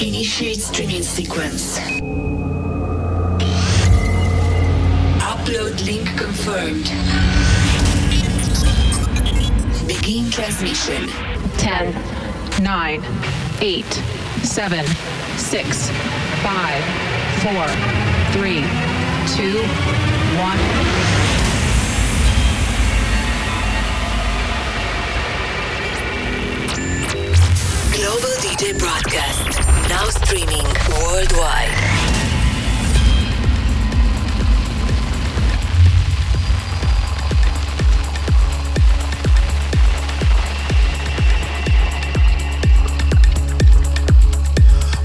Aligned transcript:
Initiate 0.00 0.60
streaming 0.60 1.02
sequence. 1.02 1.78
Upload 5.20 5.84
link 5.86 6.08
confirmed. 6.18 6.90
Begin 9.86 10.30
transmission. 10.30 11.08
10, 11.58 11.94
9, 12.62 13.04
8, 13.60 13.84
7, 14.42 14.86
6, 15.36 15.90
5, 15.90 16.84
4, 17.42 17.68
3, 18.32 18.64
2, 19.36 19.62
1. 20.38 21.03
DJ 28.54 28.78
broadcast. 28.78 29.58
Now 29.88 30.04
streaming 30.10 30.64
worldwide. 31.02 31.70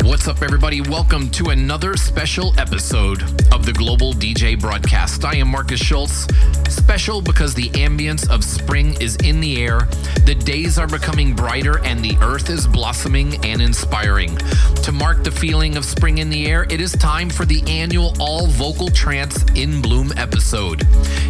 What's 0.03 0.27
up, 0.27 0.43
everybody? 0.43 0.81
Welcome 0.81 1.31
to 1.31 1.49
another 1.49 1.97
special 1.97 2.53
episode 2.59 3.23
of 3.51 3.65
the 3.65 3.73
Global 3.73 4.13
DJ 4.13 4.59
Broadcast. 4.59 5.25
I 5.25 5.37
am 5.37 5.47
Markus 5.47 5.79
Schulz. 5.79 6.27
Special 6.69 7.21
because 7.21 7.55
the 7.55 7.69
ambience 7.71 8.29
of 8.29 8.43
spring 8.43 8.95
is 9.01 9.15
in 9.17 9.39
the 9.39 9.63
air, 9.63 9.87
the 10.25 10.35
days 10.35 10.77
are 10.77 10.87
becoming 10.87 11.33
brighter, 11.33 11.83
and 11.83 12.03
the 12.03 12.15
earth 12.21 12.49
is 12.49 12.67
blossoming 12.67 13.43
and 13.43 13.59
inspiring. 13.61 14.35
To 14.83 14.91
mark 14.91 15.23
the 15.23 15.31
feeling 15.31 15.77
of 15.77 15.85
spring 15.85 16.19
in 16.19 16.29
the 16.29 16.45
air, 16.45 16.67
it 16.69 16.79
is 16.79 16.91
time 16.91 17.29
for 17.29 17.45
the 17.45 17.63
annual 17.67 18.13
All 18.19 18.45
Vocal 18.47 18.89
Trance 18.89 19.43
in 19.55 19.81
Bloom 19.81 20.13
episode. 20.15 20.81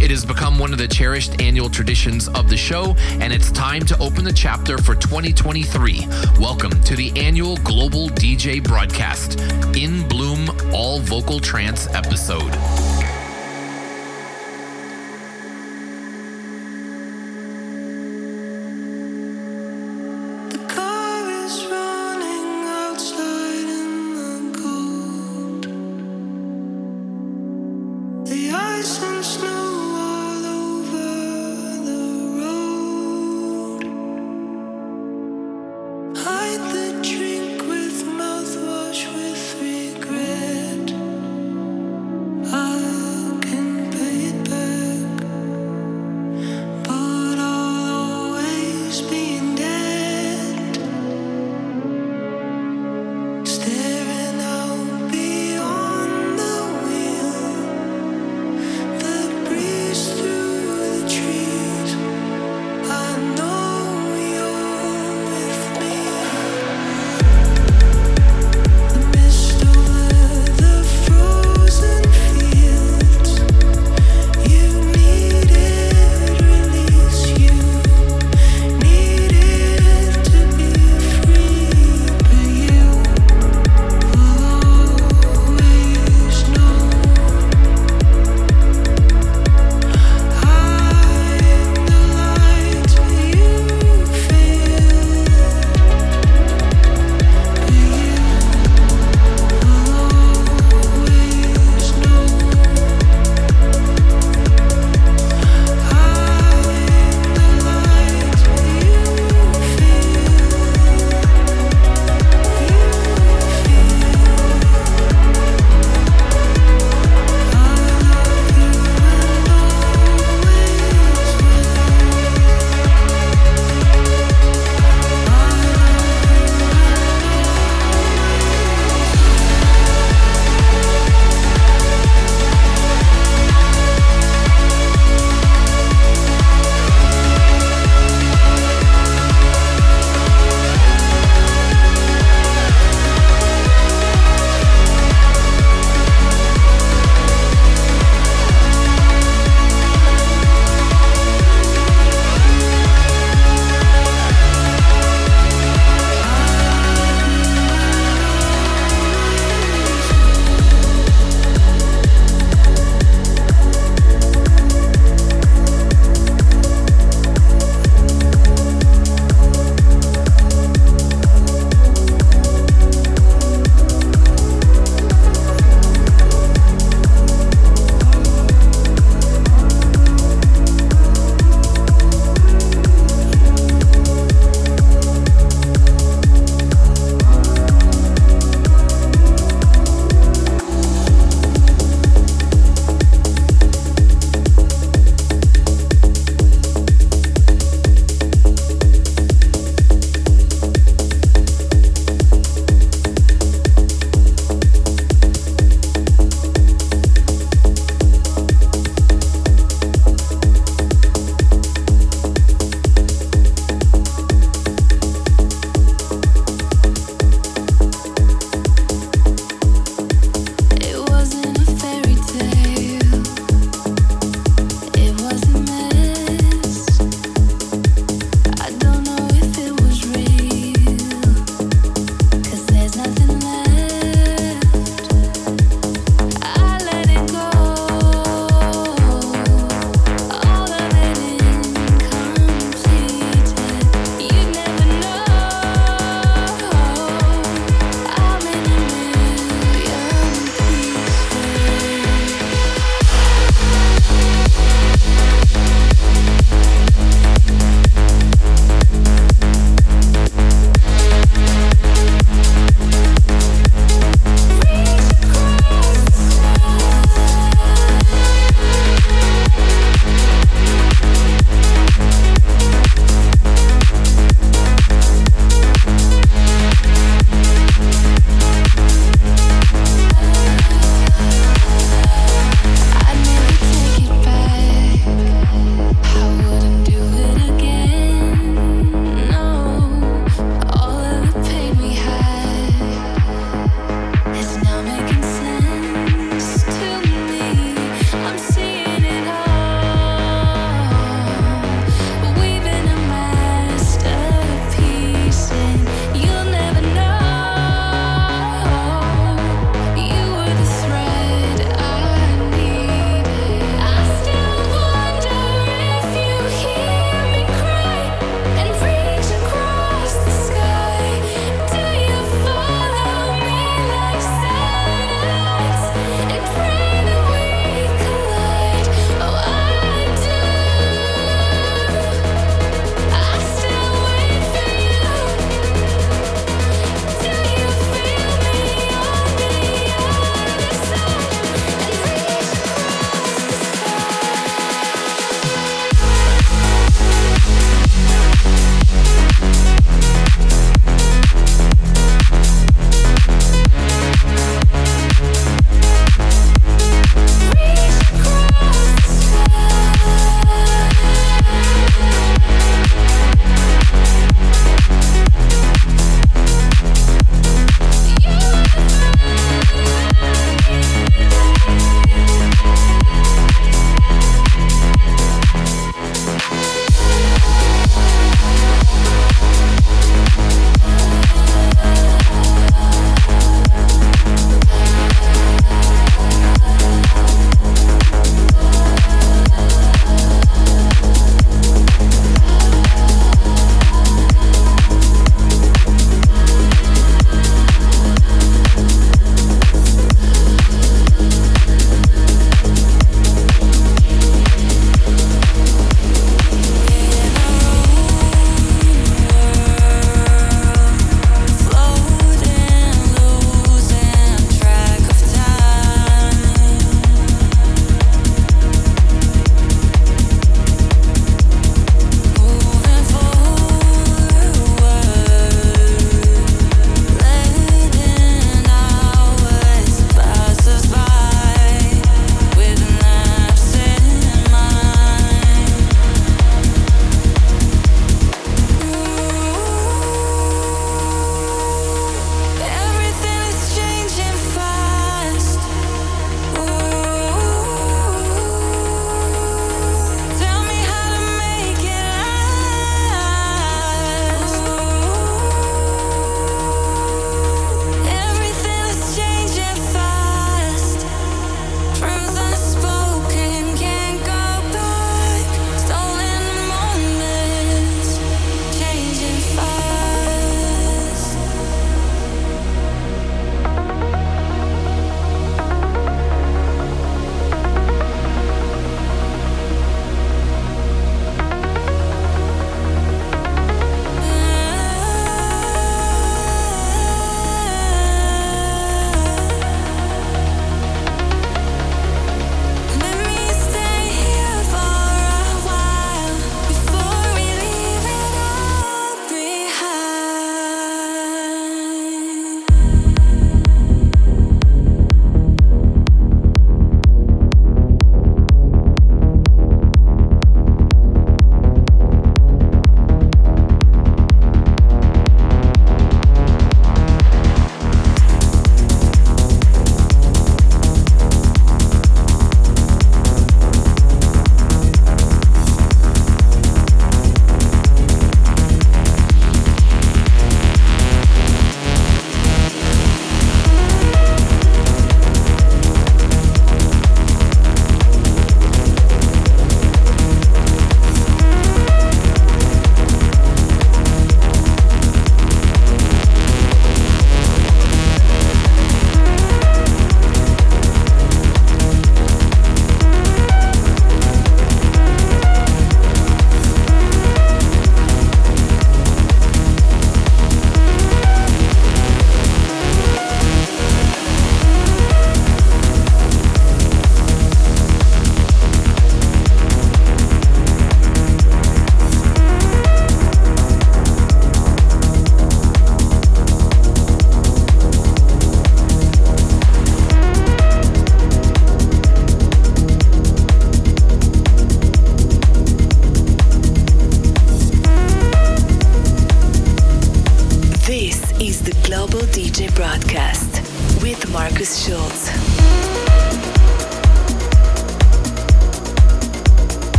It 0.00 0.10
has 0.10 0.24
become 0.24 0.58
one 0.58 0.72
of 0.72 0.78
the 0.78 0.86
cherished 0.86 1.40
annual 1.42 1.68
traditions 1.68 2.28
of 2.28 2.48
the 2.48 2.56
show, 2.56 2.94
and 3.20 3.32
it's 3.32 3.50
time 3.50 3.84
to 3.86 3.98
open 3.98 4.22
the 4.22 4.32
chapter 4.32 4.78
for 4.78 4.94
2023. 4.94 6.06
Welcome 6.38 6.80
to 6.82 6.94
the 6.94 7.12
annual 7.16 7.56
Global 7.58 8.08
DJ 8.08 8.62
Broadcast 8.62 9.40
in 9.76 10.06
Bloom 10.08 10.48
All 10.72 11.00
Vocal 11.00 11.40
Trance 11.40 11.88
episode. 11.88 12.54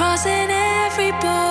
crossing 0.00 0.48
every 0.50 1.10
border. 1.20 1.49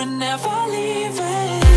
We're 0.00 0.06
never 0.06 0.48
leaving. 0.70 1.69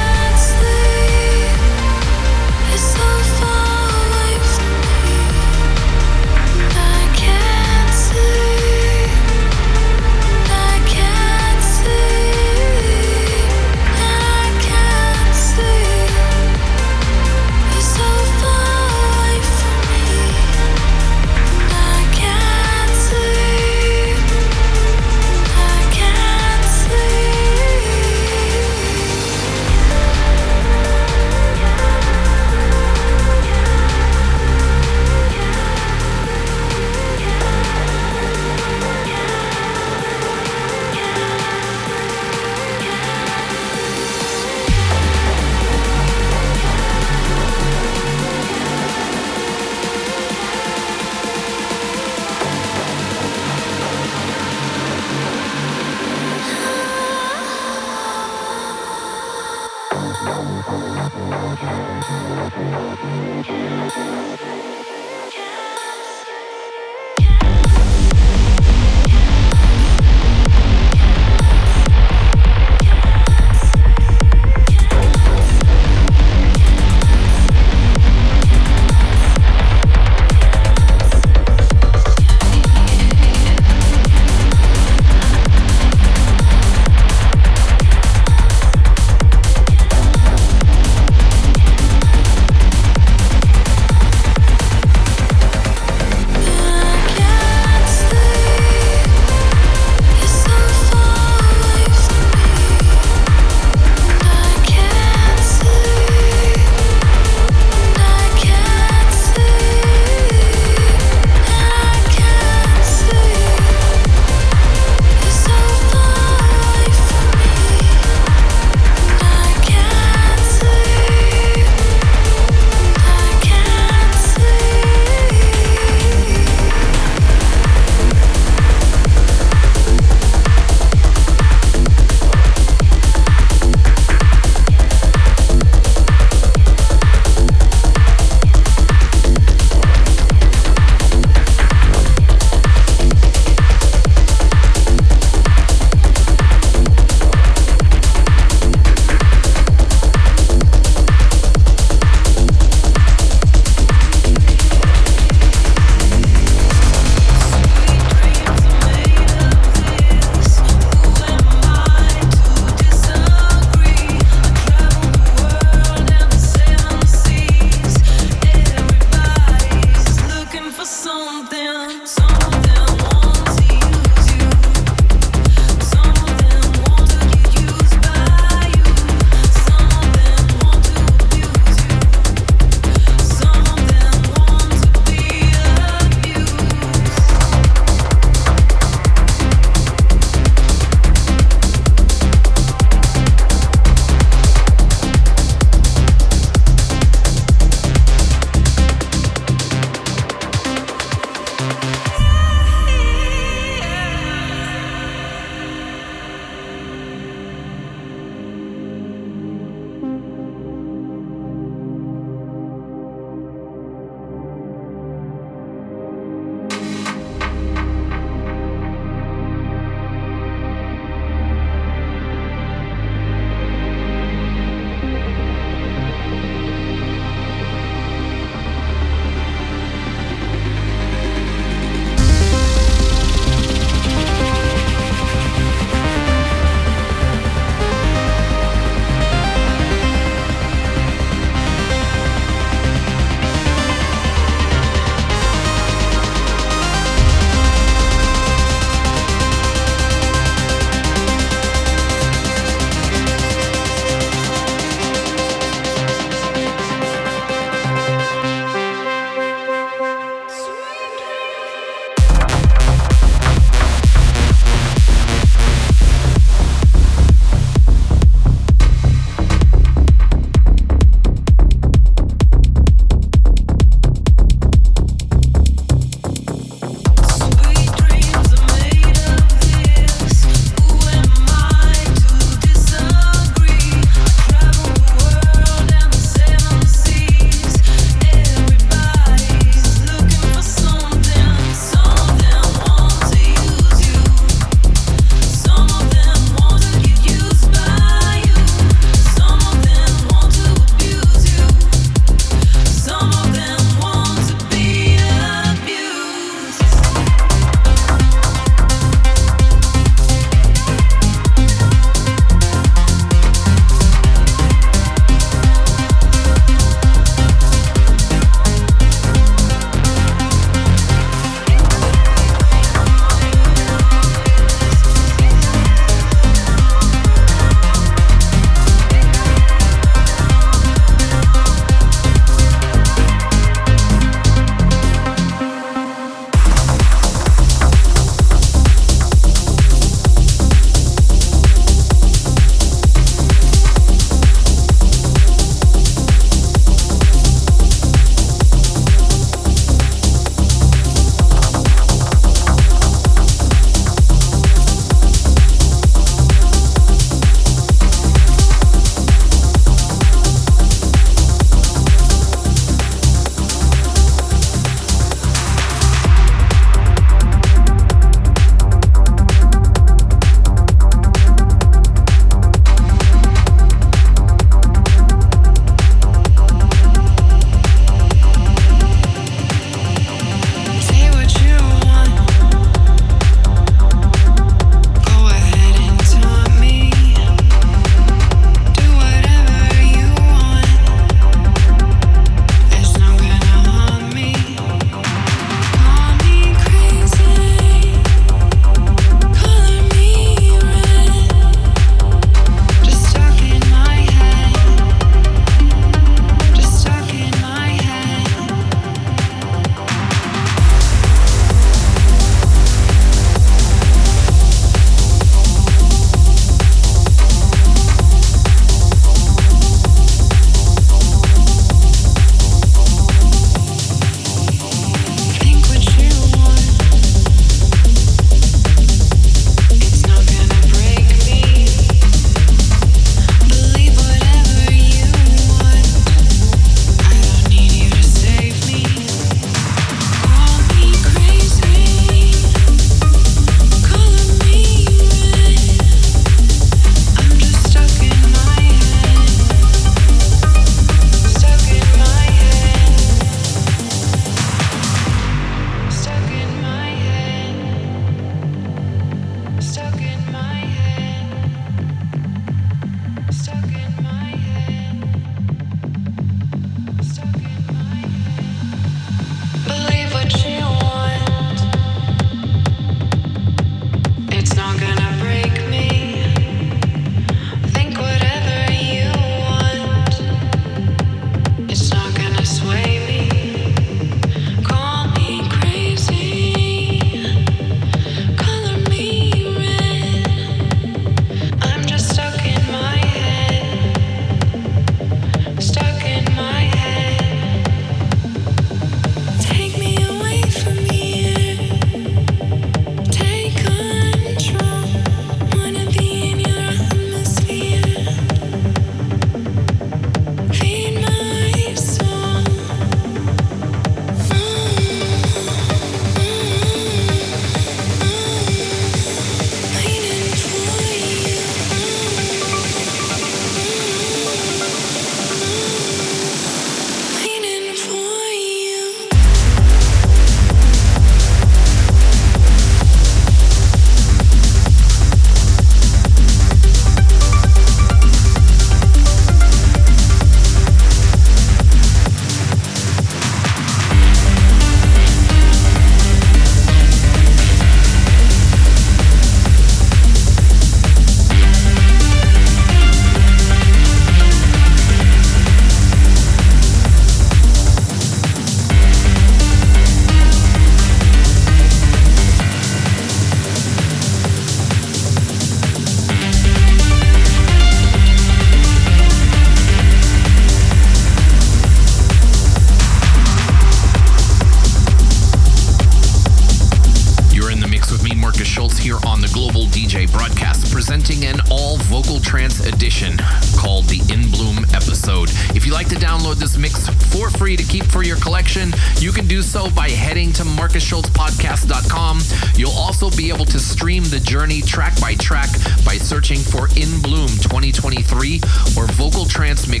Track 594.79 595.19
by 595.19 595.35
track 595.35 595.69
by 596.05 596.15
searching 596.15 596.59
for 596.59 596.87
In 596.95 597.21
Bloom 597.21 597.49
2023 597.49 598.61
or 598.97 599.05
Vocal 599.07 599.45
Trance 599.45 599.85
Mix 599.85 600.00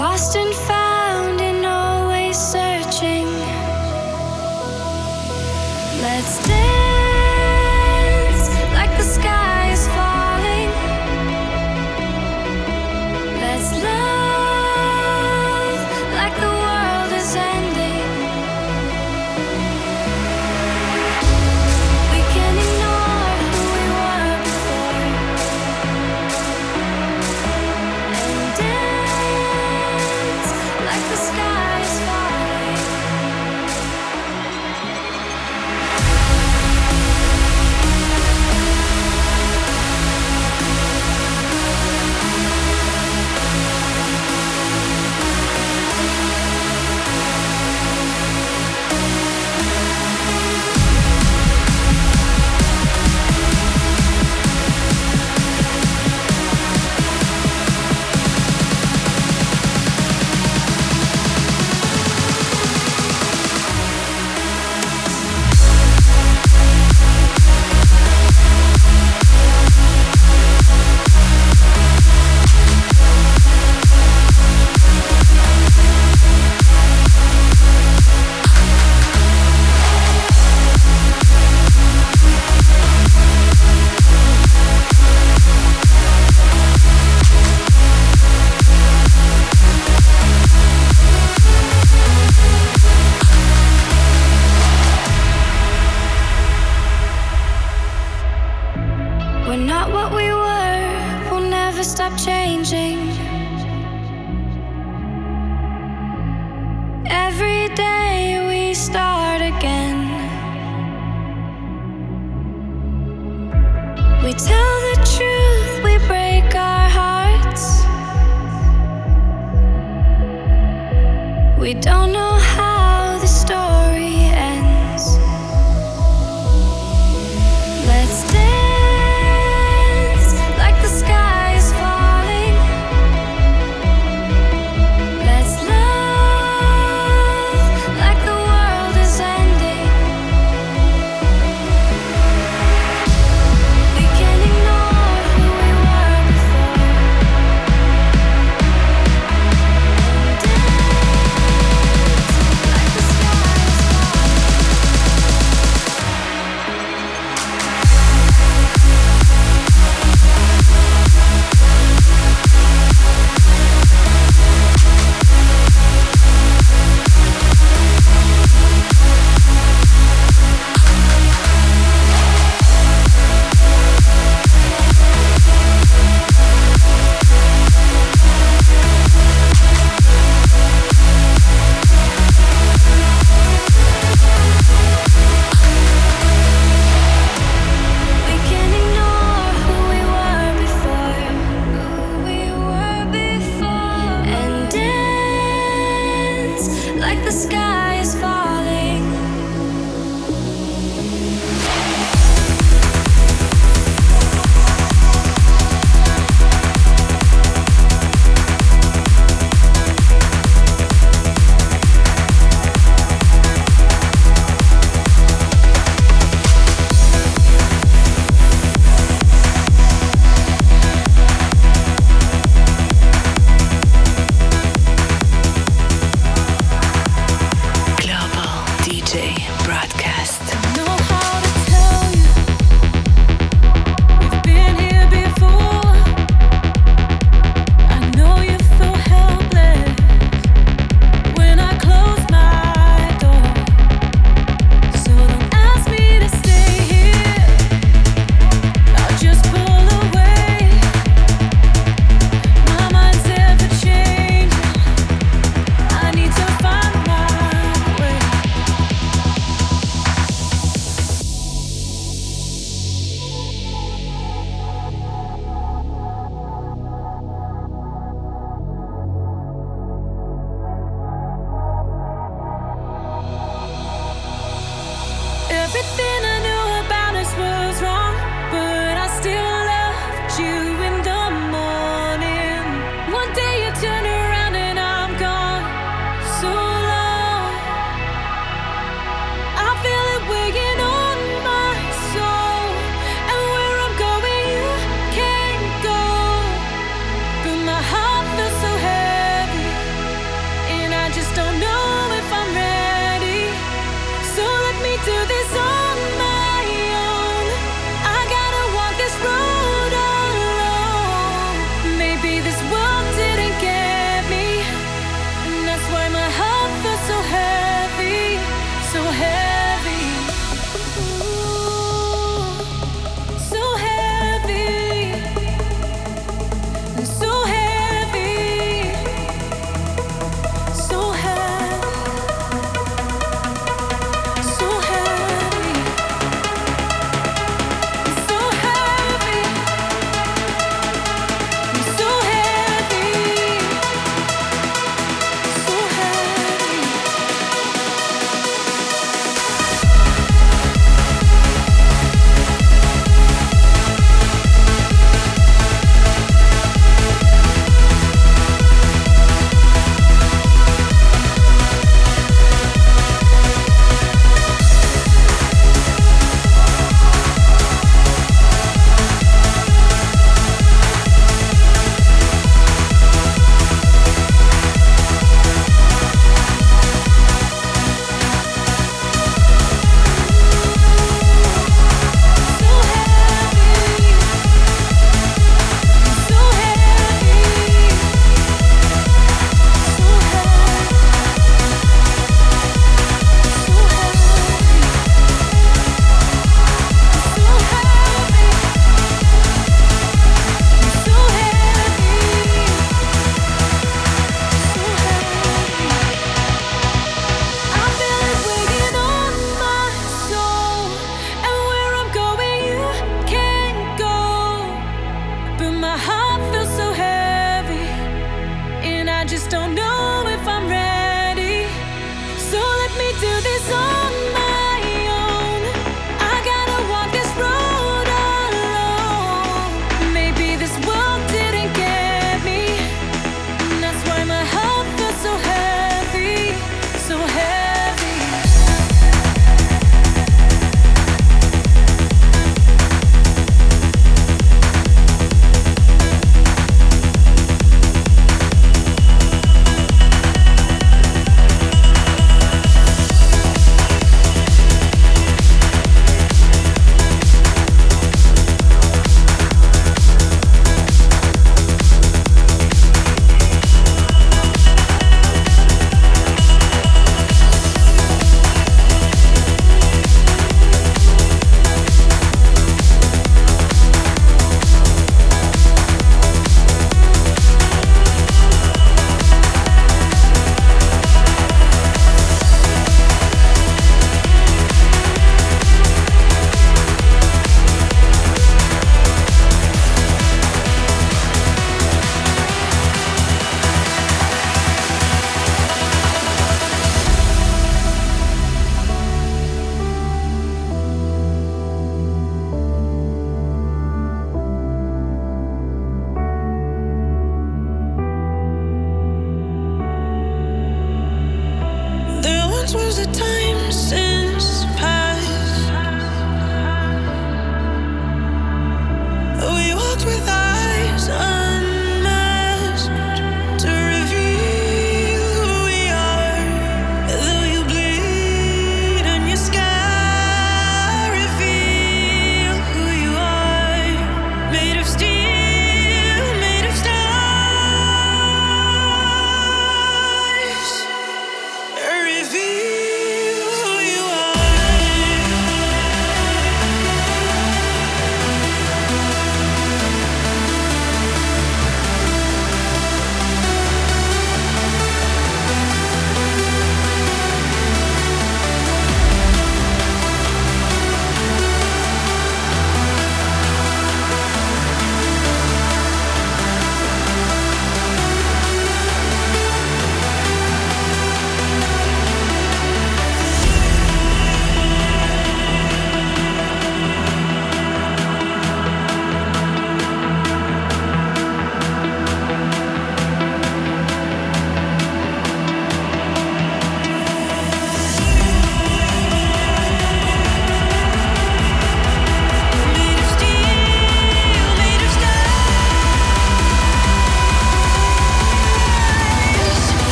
lost 0.00 0.34
and 0.34 0.54
found 0.54 0.79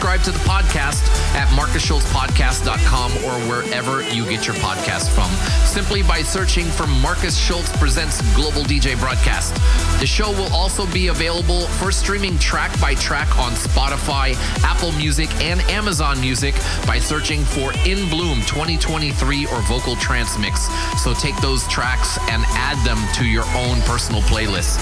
sure 0.00 0.18
to 0.18 0.30
the 0.30 0.38
podcast 0.40 1.04
at 1.34 1.48
markusschulzpodcast.com 1.48 3.12
or 3.24 3.48
wherever 3.48 4.02
you 4.14 4.24
get 4.24 4.46
your 4.46 4.56
podcast 4.56 5.10
from, 5.10 5.30
simply 5.66 6.02
by 6.02 6.22
searching 6.22 6.64
for 6.66 6.86
Markus 6.86 7.36
Schulz 7.36 7.70
Presents 7.76 8.20
Global 8.34 8.62
DJ 8.62 8.98
Broadcast. 8.98 9.54
The 10.00 10.06
show 10.06 10.30
will 10.30 10.52
also 10.52 10.86
be 10.92 11.08
available 11.08 11.66
for 11.78 11.92
streaming 11.92 12.38
track 12.38 12.78
by 12.80 12.94
track 12.94 13.38
on 13.38 13.52
Spotify, 13.52 14.34
Apple 14.64 14.92
Music, 14.92 15.30
and 15.40 15.60
Amazon 15.62 16.20
Music 16.20 16.54
by 16.86 16.98
searching 16.98 17.44
for 17.44 17.72
In 17.86 18.08
Bloom 18.08 18.40
2023 18.42 19.46
or 19.46 19.60
Vocal 19.62 19.96
Trance 19.96 20.38
Mix. 20.38 20.68
So 21.02 21.14
take 21.14 21.36
those 21.40 21.66
tracks 21.68 22.18
and 22.30 22.42
add 22.48 22.82
them 22.86 22.98
to 23.14 23.26
your 23.26 23.44
own 23.54 23.80
personal 23.82 24.22
playlist. 24.22 24.78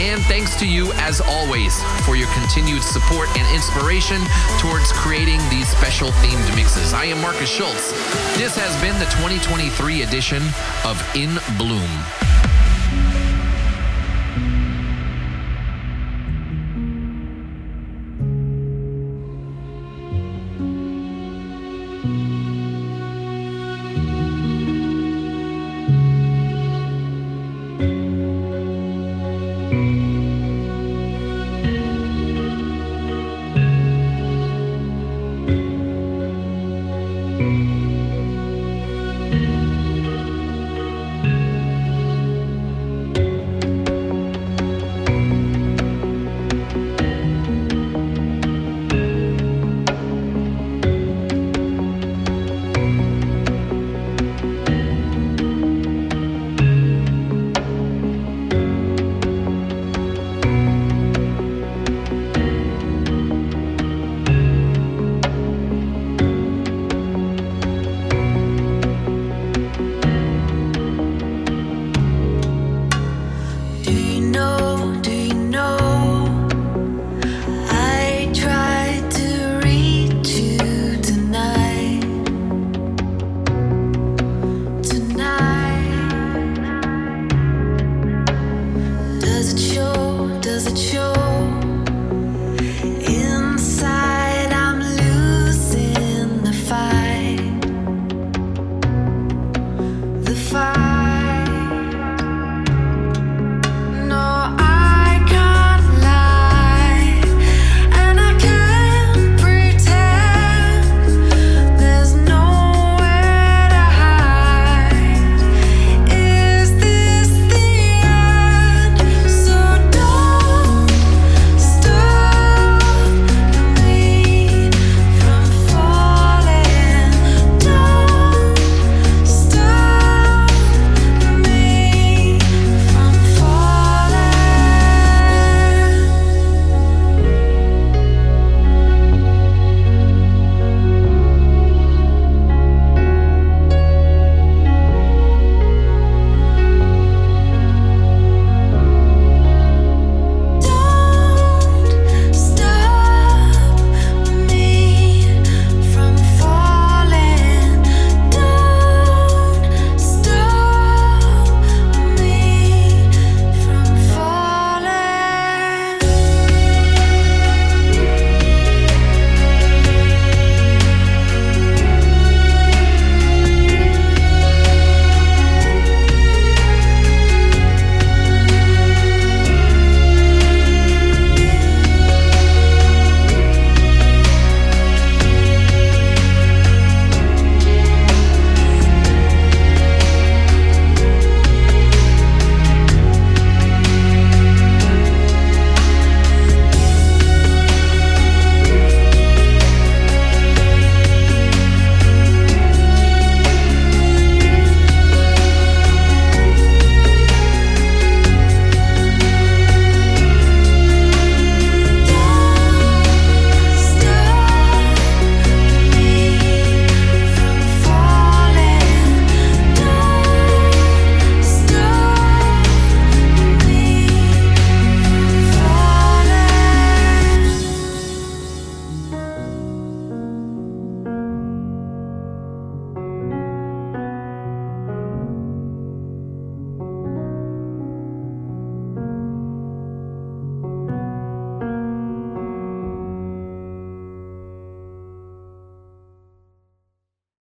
And 0.00 0.22
thanks 0.22 0.56
to 0.56 0.66
you, 0.66 0.92
as 0.94 1.20
always, 1.20 1.82
for 2.06 2.16
your 2.16 2.28
continued 2.32 2.82
support 2.82 3.28
and 3.36 3.46
inspiration 3.54 4.22
towards 4.58 4.90
creating 4.92 5.40
these 5.50 5.68
special 5.68 6.08
themed 6.24 6.56
mixes. 6.56 6.94
I 6.94 7.04
am 7.04 7.20
Markus 7.20 7.50
Schulz. 7.50 7.92
This 8.38 8.56
has 8.56 8.74
been 8.80 8.98
the 8.98 9.04
2023 9.16 10.00
edition 10.02 10.42
of 10.86 10.96
In 11.14 11.38
Bloom. 11.58 12.29